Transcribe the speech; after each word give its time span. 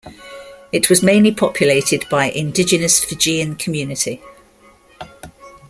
It 0.71 0.89
was 0.89 1.03
mainly 1.03 1.31
populated 1.31 2.09
by 2.09 2.31
Indigenous 2.31 3.03
Fijian 3.05 3.53
Community. 3.55 4.19